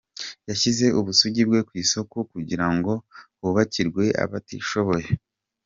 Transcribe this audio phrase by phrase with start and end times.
[0.49, 2.93] Yashyize ubusugi bwe ku isoko kugira ngo
[3.39, 5.07] hubakirwe abatishoboye